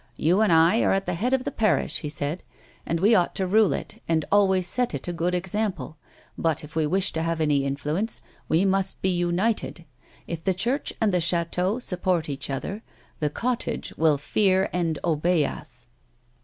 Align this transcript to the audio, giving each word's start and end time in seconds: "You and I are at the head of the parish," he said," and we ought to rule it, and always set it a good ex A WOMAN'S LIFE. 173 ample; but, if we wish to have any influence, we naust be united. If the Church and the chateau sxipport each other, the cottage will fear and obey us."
"You 0.15 0.41
and 0.41 0.51
I 0.51 0.81
are 0.81 0.93
at 0.93 1.05
the 1.05 1.13
head 1.13 1.31
of 1.31 1.43
the 1.43 1.51
parish," 1.51 1.99
he 1.99 2.09
said," 2.09 2.41
and 2.87 2.99
we 2.99 3.13
ought 3.13 3.35
to 3.35 3.45
rule 3.45 3.71
it, 3.71 4.01
and 4.07 4.25
always 4.31 4.65
set 4.67 4.95
it 4.95 5.07
a 5.07 5.13
good 5.13 5.35
ex 5.35 5.53
A 5.53 5.57
WOMAN'S 5.59 5.73
LIFE. 5.73 5.79
173 6.37 6.41
ample; 6.41 6.41
but, 6.51 6.63
if 6.63 6.75
we 6.75 6.87
wish 6.97 7.13
to 7.13 7.21
have 7.21 7.39
any 7.39 7.63
influence, 7.65 8.23
we 8.49 8.65
naust 8.65 8.99
be 9.03 9.09
united. 9.15 9.85
If 10.25 10.43
the 10.43 10.55
Church 10.55 10.91
and 10.99 11.13
the 11.13 11.21
chateau 11.21 11.75
sxipport 11.75 12.29
each 12.29 12.49
other, 12.49 12.81
the 13.19 13.29
cottage 13.29 13.93
will 13.95 14.17
fear 14.17 14.71
and 14.73 14.97
obey 15.03 15.45
us." 15.45 15.85